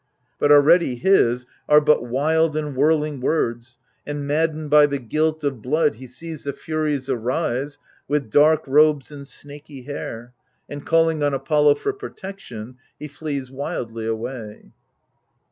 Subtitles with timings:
[0.39, 3.77] But already his" are but wild and whirling words";
[4.07, 7.77] and, maddened by the guilt of blood, he sees the Furies arise,
[8.07, 10.33] with dark robes and snaky hair;
[10.67, 14.71] and, calling on Apollo for protection, he flees wildly away.